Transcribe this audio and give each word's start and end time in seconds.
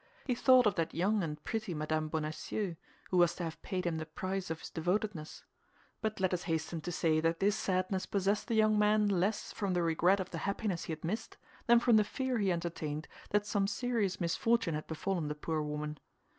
He 0.25 0.33
thought 0.33 0.65
of 0.65 0.73
that 0.77 0.95
young 0.95 1.21
and 1.21 1.43
pretty 1.43 1.75
Mme. 1.75 2.07
Bonacieux 2.07 2.73
who 3.11 3.17
was 3.17 3.35
to 3.35 3.43
have 3.43 3.61
paid 3.61 3.85
him 3.85 3.97
the 3.99 4.07
price 4.07 4.49
of 4.49 4.59
his 4.61 4.71
devotedness; 4.71 5.43
but 6.01 6.19
let 6.19 6.33
us 6.33 6.41
hasten 6.41 6.81
to 6.81 6.91
say 6.91 7.19
that 7.19 7.39
this 7.39 7.55
sadness 7.55 8.07
possessed 8.07 8.47
the 8.47 8.55
young 8.55 8.79
man 8.79 9.07
less 9.07 9.51
from 9.51 9.75
the 9.75 9.83
regret 9.83 10.19
of 10.19 10.31
the 10.31 10.39
happiness 10.39 10.85
he 10.85 10.91
had 10.91 11.03
missed, 11.03 11.37
than 11.67 11.79
from 11.79 11.97
the 11.97 12.03
fear 12.03 12.39
he 12.39 12.51
entertained 12.51 13.07
that 13.29 13.45
some 13.45 13.67
serious 13.67 14.19
misfortune 14.19 14.73
had 14.73 14.87
befallen 14.87 15.27
the 15.27 15.35
poor 15.35 15.61
woman. 15.61 15.99